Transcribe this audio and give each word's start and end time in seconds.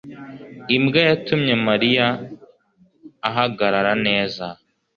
imbwa 0.75 1.01
yatumye 1.09 1.53
mariya 1.67 2.07
ahagarara. 3.29 3.91
neza 4.05 4.45